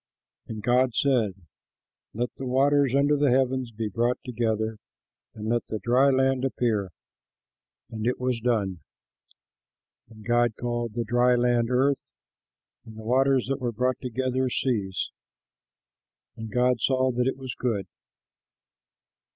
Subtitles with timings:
[0.47, 1.33] And God said,
[2.15, 4.79] "Let the waters under the heavens be brought together,
[5.35, 6.89] and let the dry land appear."
[7.91, 8.79] And it was done.
[10.09, 12.15] And God called the dry land Earth
[12.83, 15.11] and the waters that were brought together Seas.
[16.35, 17.85] And God saw that it was good.